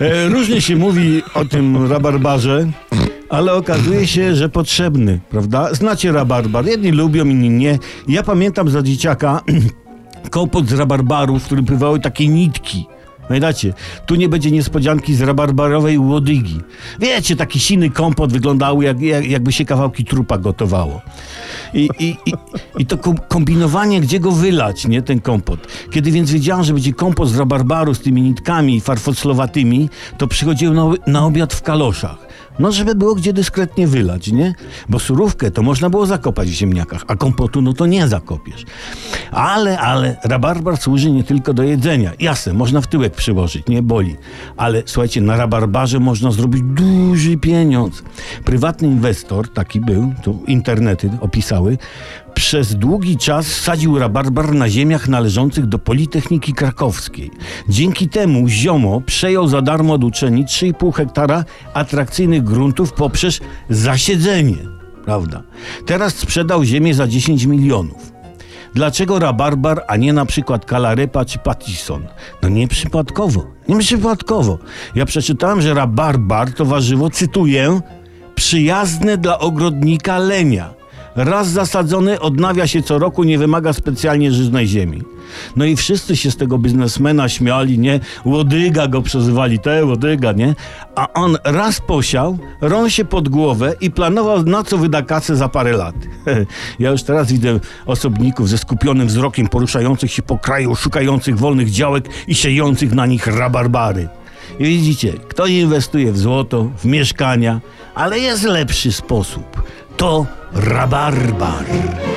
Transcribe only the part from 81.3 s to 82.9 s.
zasadzony, odnawia się